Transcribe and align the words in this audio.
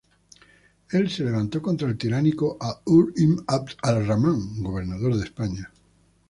Él 0.89 1.11
se 1.11 1.23
levantó 1.23 1.61
contra 1.61 1.87
el 1.87 1.95
tiránico 1.95 2.57
Al-Ḥurr 2.59 3.13
ibn 3.17 3.43
'Abd 3.45 3.75
al-Raḥman, 3.83 4.41
gobernador 4.63 5.15
de 5.15 5.23
España. 5.29 5.71